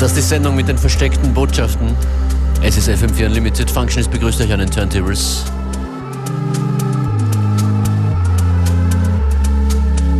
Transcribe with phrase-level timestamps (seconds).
[0.00, 1.94] Ist das die Sendung mit den versteckten Botschaften?
[2.62, 3.70] Es ist FM4 Unlimited.
[3.70, 5.44] Functionist begrüßt euch an den Turntables.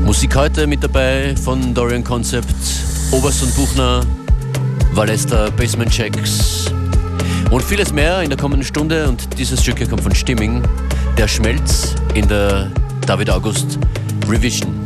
[0.04, 2.54] Musik heute mit dabei von Dorian Concept,
[3.10, 4.02] Oberst und Buchner,
[4.92, 6.66] Valesta, Basement Checks
[7.50, 9.08] und vieles mehr in der kommenden Stunde.
[9.08, 10.62] Und dieses Stück hier kommt von Stimming,
[11.16, 12.70] der Schmelz in der
[13.06, 13.78] David August
[14.28, 14.79] Revision.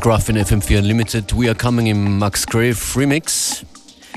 [0.00, 0.04] Mr.
[0.04, 1.36] Scruff in FM4 Unlimited.
[1.36, 3.66] We are coming im Max Grave Remix.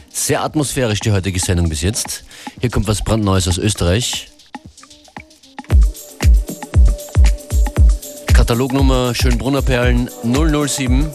[0.10, 2.24] Sehr atmosphärisch die heutige Sendung bis jetzt.
[2.62, 4.30] Hier kommt was brandneues aus Österreich.
[8.28, 11.10] Katalognummer Schönbrunner Perlen 007.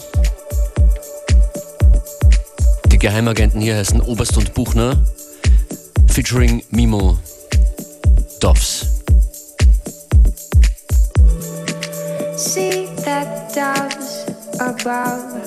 [2.91, 5.03] Die Geheimagenten hier heißen Oberst und Buchner.
[6.07, 7.17] Featuring Mimo
[8.39, 8.98] Doffs.
[14.81, 15.41] Above,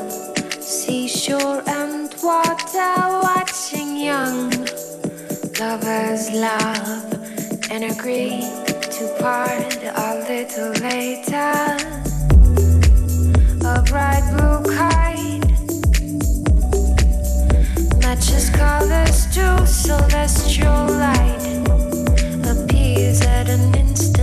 [0.63, 4.51] seashore and water, watching young
[5.61, 7.05] lovers love
[7.71, 8.41] and agree
[8.95, 11.77] to part a little later.
[13.65, 15.47] A bright blue kite
[18.01, 21.45] matches colors to celestial light
[22.45, 24.22] appears at an instant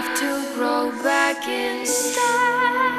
[0.00, 2.89] have to grow back instead.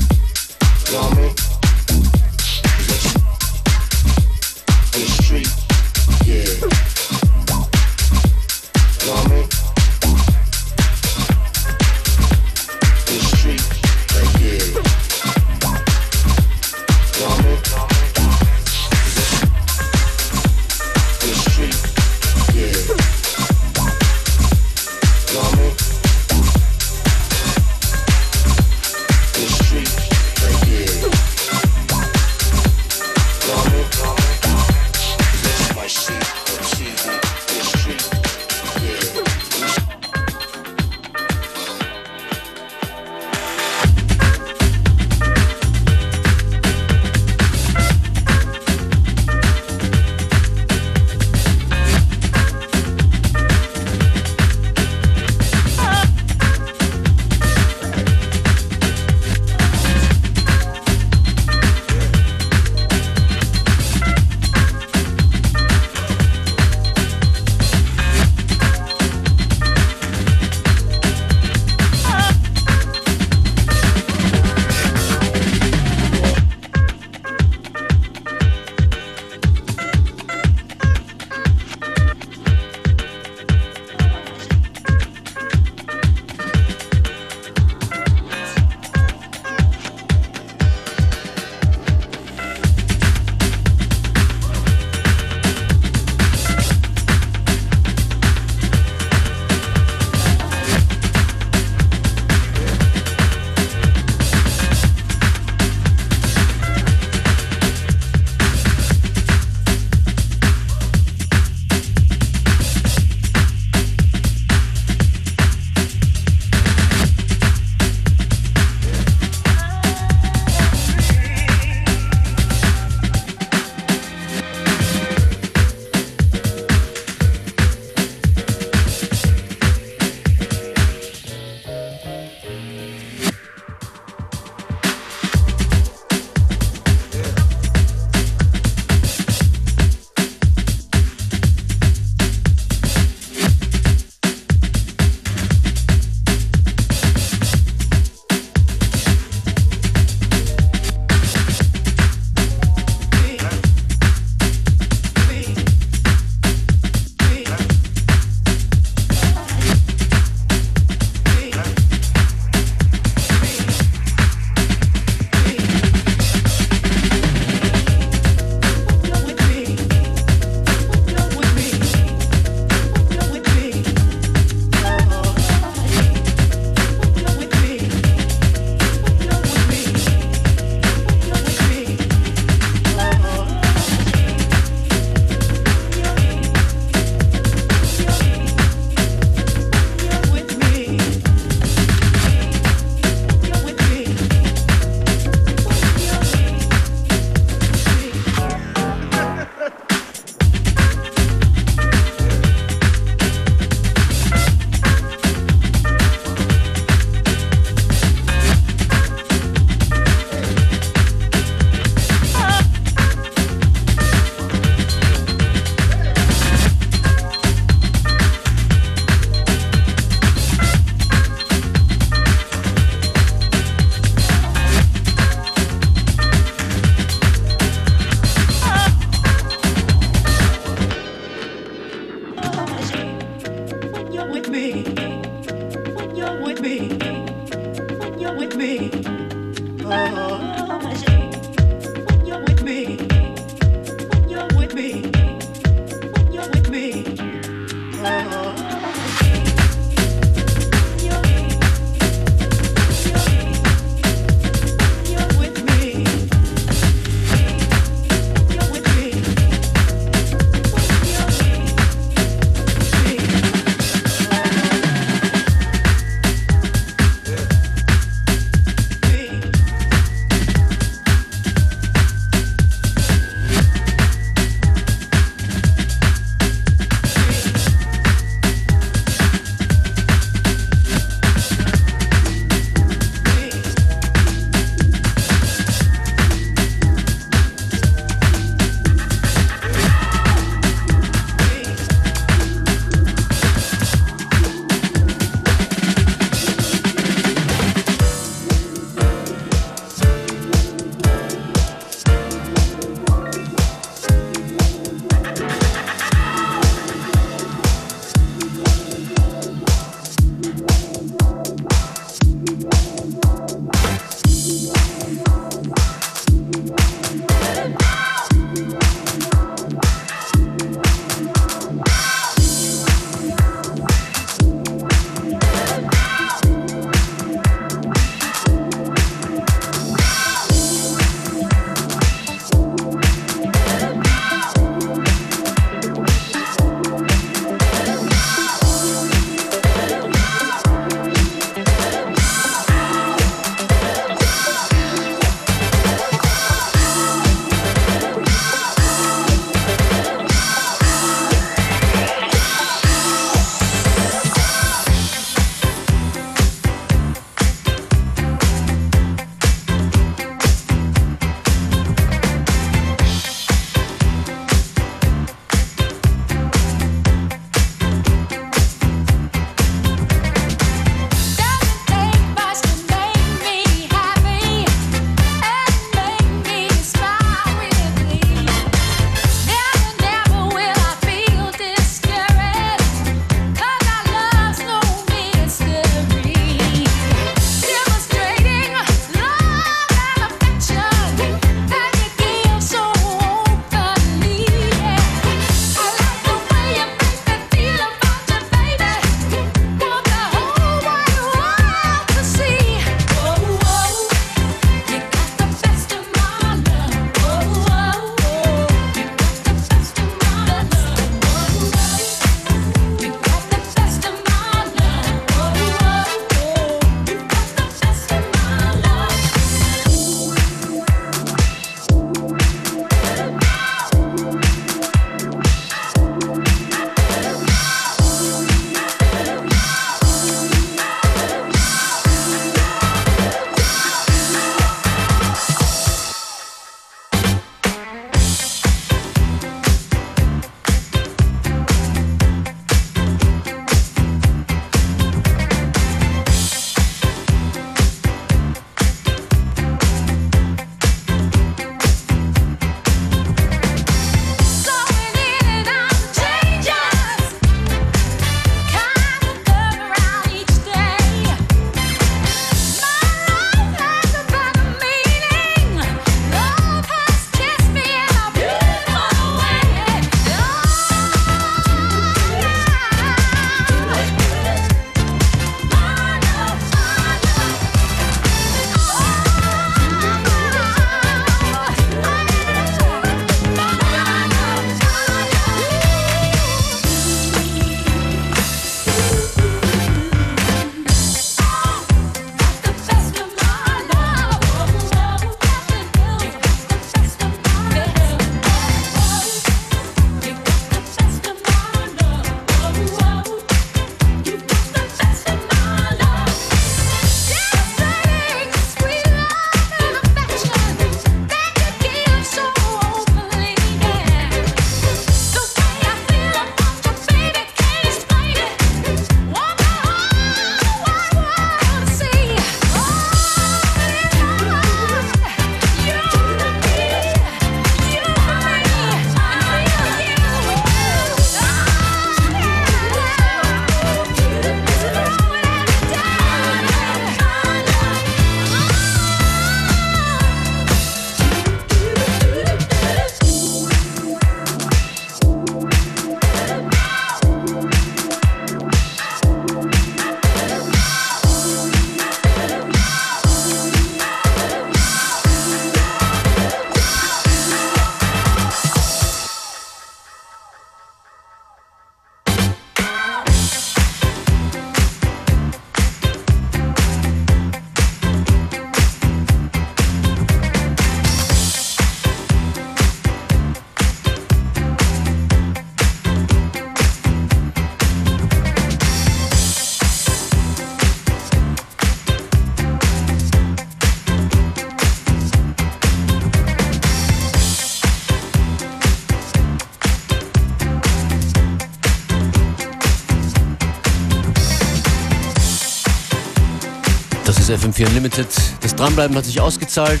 [597.80, 598.28] FM4 Unlimited.
[598.60, 600.00] Das Dranbleiben hat sich ausgezahlt.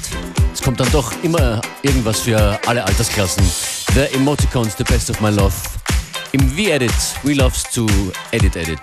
[0.52, 3.42] Es kommt dann doch immer irgendwas für alle Altersklassen.
[3.94, 5.54] The Emoticons, The Best of My Love.
[6.32, 7.86] Im V-Edit, We Loves to
[8.32, 8.80] Edit Edit.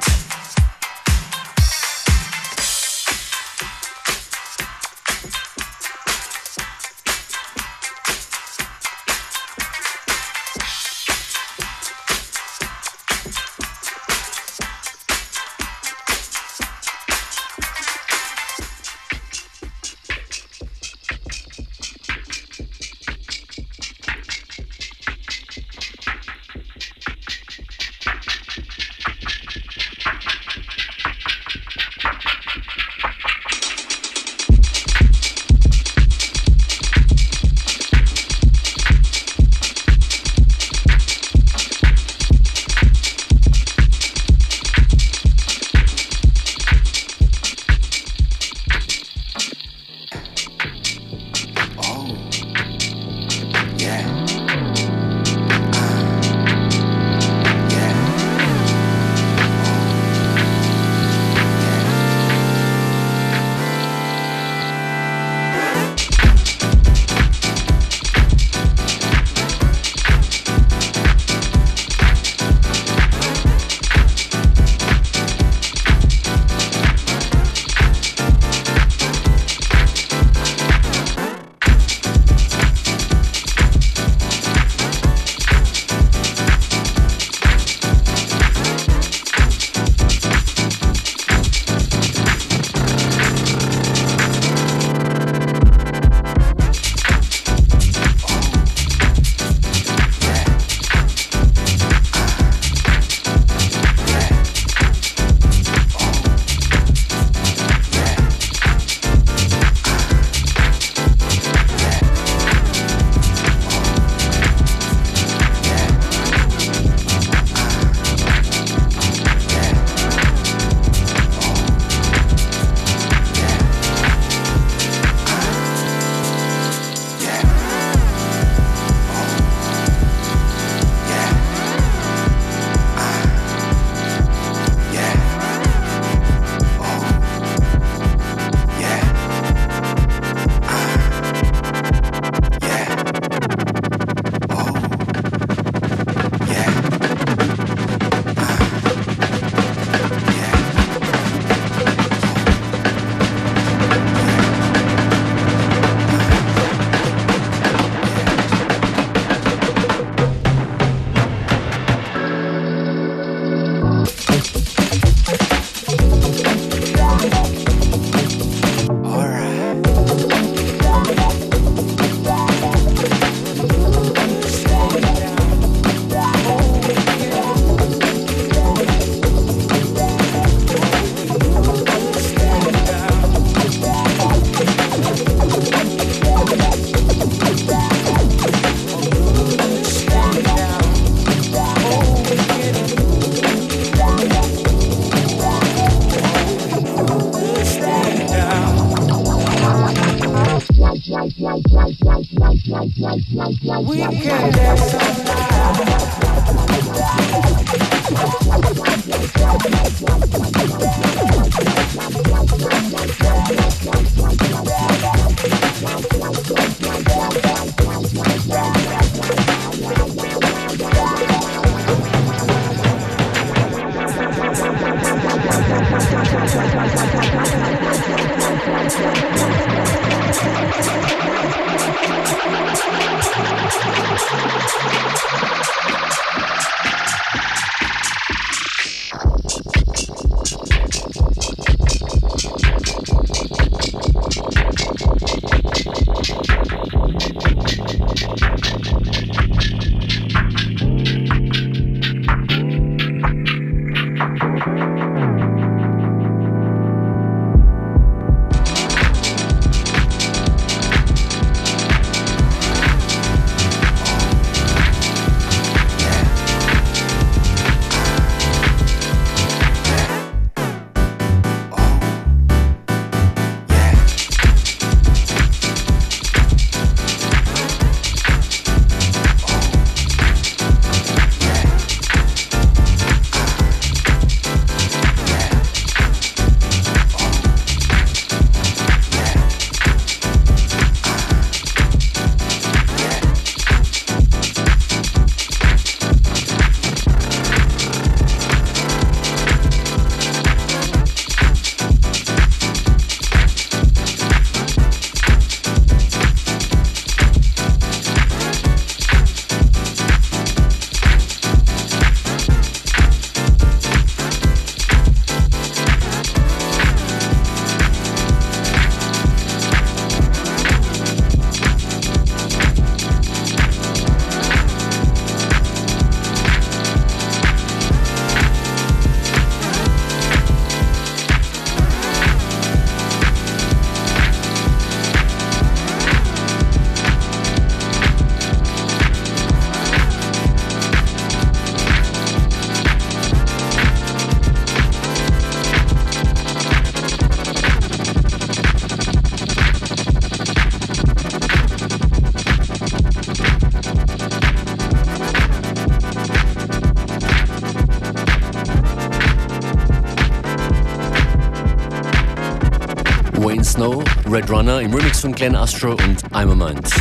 [363.48, 366.91] Wayne Snow, Red Runner im Remix von Glenn Astro und I'm a Mind.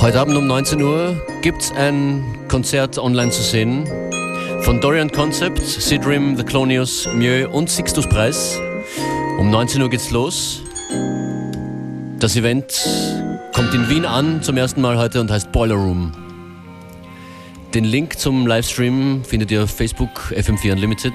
[0.00, 3.86] Heute Abend um 19 Uhr gibt es ein Konzert online zu sehen
[4.66, 8.58] von Dorian Concept, Sidrim, The Clonius, Mieux und Sixtus Preis.
[9.38, 10.60] Um 19 Uhr geht's los.
[12.18, 12.84] Das Event
[13.54, 16.10] kommt in Wien an zum ersten Mal heute und heißt Boiler Room.
[17.74, 21.14] Den Link zum Livestream findet ihr auf Facebook FM4 Unlimited.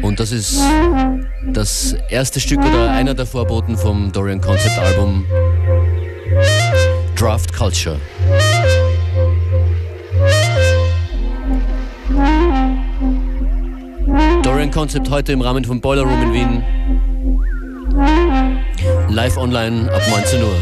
[0.00, 0.58] Und das ist
[1.52, 5.26] das erste Stück oder einer der Vorboten vom Dorian Concept Album
[7.16, 8.00] Draft Culture.
[14.42, 16.64] Dorian Concept heute im Rahmen von Boiler Room in Wien.
[19.08, 20.56] Live online ab 19 Uhr.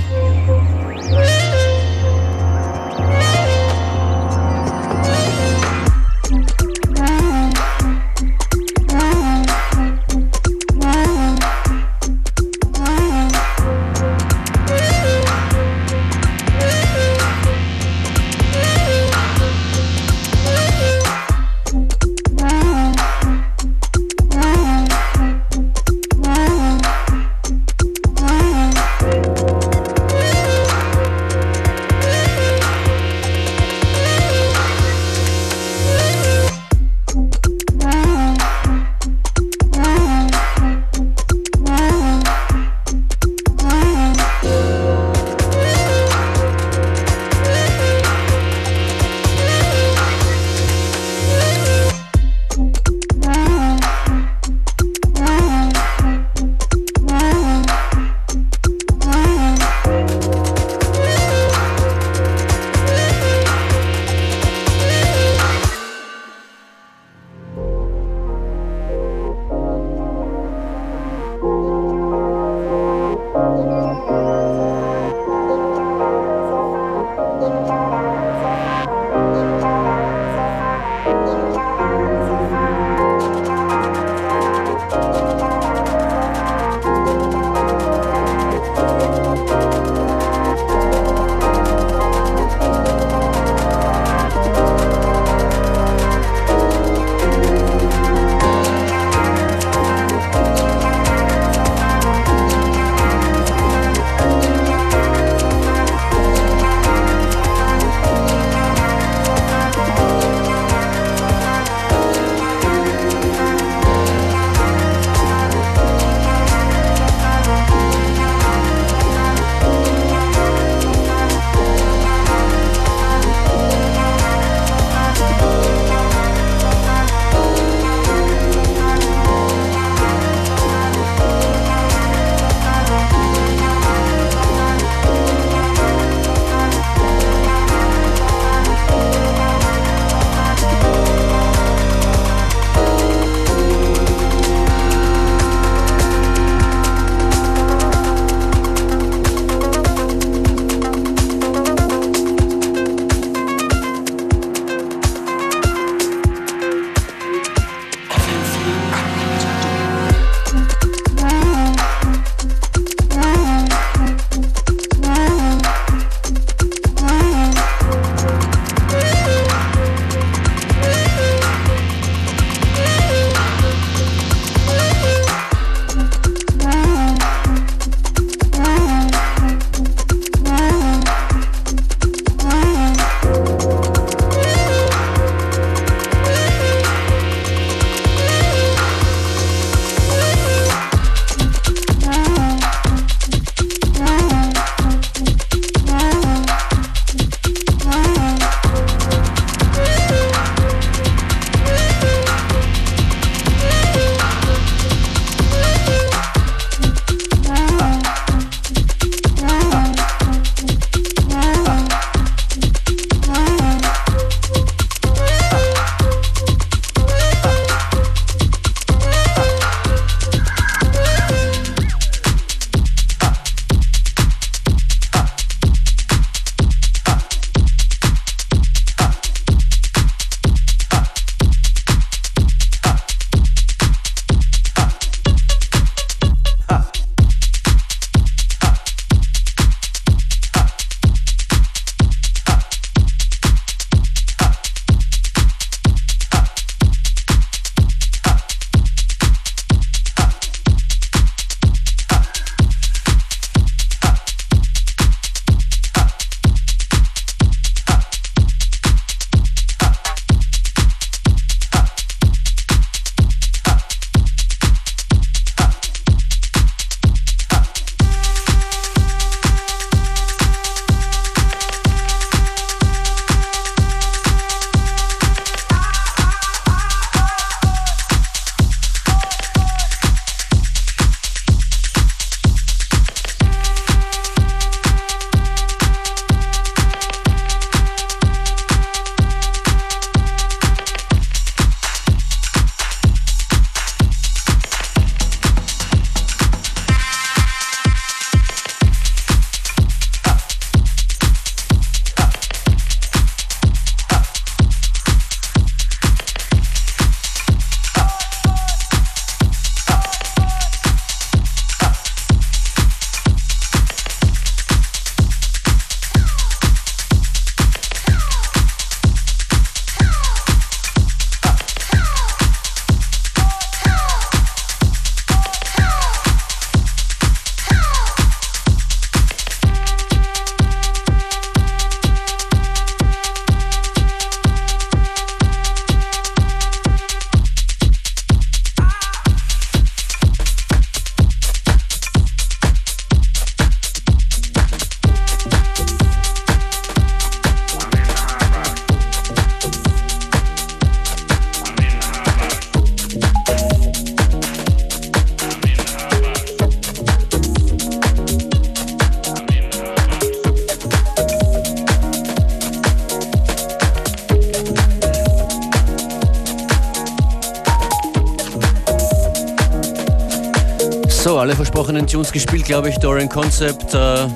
[372.33, 372.97] Gespielt, glaube ich.
[372.99, 374.27] Dorian Concept äh,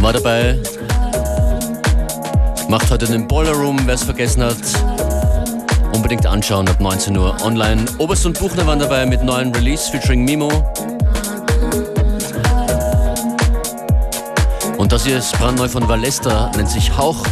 [0.00, 0.58] war dabei.
[2.68, 4.56] Macht heute den Boiler Room, wer es vergessen hat.
[5.92, 7.84] Unbedingt anschauen ab 19 Uhr online.
[7.98, 10.48] Oberst und Buchner waren dabei mit neuen Release featuring Mimo.
[14.76, 17.24] Und das hier ist brandneu von Valesta, nennt sich Hauch.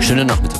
[0.00, 0.57] Schönen Nachmittag.